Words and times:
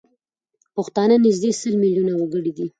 پښتانه 0.75 1.15
نزدي 1.25 1.51
سل 1.61 1.73
میلیونه 1.83 2.13
وګړي 2.15 2.51
دي 2.57 2.67